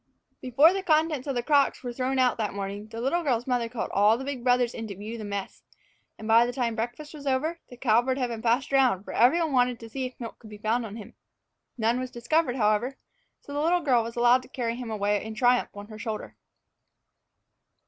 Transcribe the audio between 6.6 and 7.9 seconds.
breakfast was over, the